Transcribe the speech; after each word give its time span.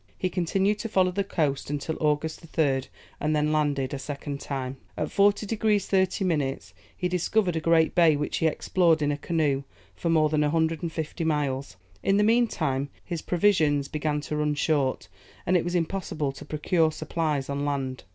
He 0.17 0.31
continued 0.31 0.79
to 0.79 0.89
follow 0.89 1.11
the 1.11 1.23
coast 1.23 1.69
until 1.69 1.95
August 2.01 2.51
3rd, 2.53 2.87
and 3.19 3.35
then 3.35 3.51
landed 3.51 3.93
a 3.93 3.99
second 3.99 4.39
time. 4.41 4.77
At 4.97 5.11
40 5.11 5.45
degrees 5.45 5.85
30 5.85 6.25
minutes, 6.25 6.73
he 6.97 7.07
discovered 7.07 7.55
a 7.55 7.59
great 7.59 7.93
bay 7.93 8.15
which 8.15 8.37
he 8.37 8.47
explored 8.47 9.03
in 9.03 9.11
a 9.11 9.15
canoe 9.17 9.61
for 9.93 10.09
more 10.09 10.29
than 10.29 10.41
150 10.41 11.23
miles. 11.23 11.77
In 12.01 12.17
the 12.17 12.23
meantime, 12.23 12.89
his 13.05 13.21
provisions 13.21 13.87
began 13.87 14.21
to 14.21 14.35
run 14.37 14.55
short, 14.55 15.07
and 15.45 15.55
it 15.55 15.63
was 15.63 15.75
impossible 15.75 16.31
to 16.31 16.45
procure 16.45 16.91
supplies 16.91 17.47
on 17.47 17.63
land. 17.63 18.05